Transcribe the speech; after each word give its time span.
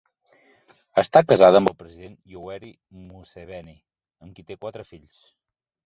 Està 1.01 1.21
casada 1.33 1.59
amb 1.61 1.71
el 1.73 1.77
president 1.83 2.17
Yoweri 2.33 2.73
Museveni, 3.05 3.79
amb 4.27 4.37
qui 4.39 4.51
té 4.51 4.63
quatre 4.65 4.91
fills. 4.93 5.25